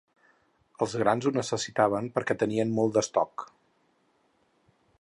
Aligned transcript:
Els 0.85 0.93
grans 1.01 1.27
ho 1.29 1.31
necessitaven 1.35 2.09
perquè 2.15 2.37
tenien 2.45 2.73
molt 2.79 2.95
d’estoc. 2.95 3.45